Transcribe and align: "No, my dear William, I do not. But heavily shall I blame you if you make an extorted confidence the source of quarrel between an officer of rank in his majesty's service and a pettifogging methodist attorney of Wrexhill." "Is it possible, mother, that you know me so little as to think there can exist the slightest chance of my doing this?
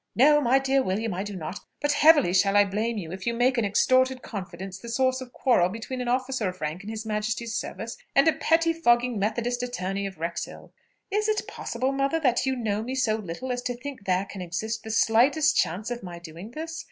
"No, 0.15 0.41
my 0.41 0.57
dear 0.57 0.81
William, 0.81 1.13
I 1.13 1.21
do 1.21 1.35
not. 1.35 1.59
But 1.79 1.91
heavily 1.91 2.33
shall 2.33 2.57
I 2.57 2.65
blame 2.65 2.97
you 2.97 3.11
if 3.11 3.27
you 3.27 3.35
make 3.35 3.59
an 3.59 3.65
extorted 3.65 4.23
confidence 4.23 4.79
the 4.79 4.89
source 4.89 5.21
of 5.21 5.31
quarrel 5.31 5.69
between 5.69 6.01
an 6.01 6.07
officer 6.07 6.49
of 6.49 6.59
rank 6.59 6.81
in 6.81 6.89
his 6.89 7.05
majesty's 7.05 7.53
service 7.53 7.97
and 8.15 8.27
a 8.27 8.33
pettifogging 8.33 9.19
methodist 9.19 9.61
attorney 9.61 10.07
of 10.07 10.17
Wrexhill." 10.17 10.73
"Is 11.11 11.29
it 11.29 11.47
possible, 11.47 11.91
mother, 11.91 12.19
that 12.19 12.47
you 12.47 12.55
know 12.55 12.81
me 12.81 12.95
so 12.95 13.15
little 13.17 13.51
as 13.51 13.61
to 13.61 13.75
think 13.75 14.05
there 14.05 14.25
can 14.25 14.41
exist 14.41 14.81
the 14.81 14.89
slightest 14.89 15.55
chance 15.55 15.91
of 15.91 16.01
my 16.01 16.17
doing 16.17 16.49
this? 16.49 16.79